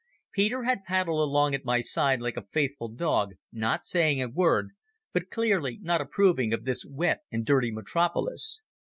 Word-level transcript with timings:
Peter 0.33 0.63
had 0.63 0.83
paddled 0.83 1.19
along 1.21 1.53
at 1.53 1.63
my 1.63 1.79
side 1.79 2.21
like 2.23 2.35
a 2.35 2.47
faithful 2.51 2.87
dog, 2.87 3.33
not 3.53 3.83
saying 3.85 4.19
a 4.19 4.27
word, 4.27 4.69
but 5.13 5.29
clearly 5.29 5.77
not 5.83 6.01
approving 6.01 6.51
of 6.55 6.65
this 6.65 6.83
wet 6.83 7.19
and 7.31 7.45
dirty 7.45 7.69
metropolis. 7.71 8.63